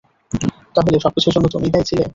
তাহল 0.75 0.93
সবকিছুর 1.03 1.33
জন্য 1.35 1.45
তুমিই 1.53 1.73
দায়ী 1.73 1.85
ছিলে। 1.89 2.03